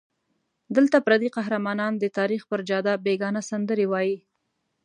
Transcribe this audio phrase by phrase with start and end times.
[0.75, 4.17] دلته پردي قهرمانان د تاریخ پر جاده بېګانه سندرې وایي.